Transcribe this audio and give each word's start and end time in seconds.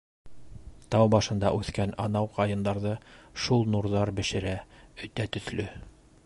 Тау 0.93 1.09
башында 1.15 1.51
үҫкән 1.57 1.93
анау 2.05 2.29
ҡайындарҙы 2.37 2.95
шул 3.45 3.69
нурҙар 3.75 4.13
бешерә, 4.21 4.57
өтә 5.09 5.29
төҫлө. 5.37 5.69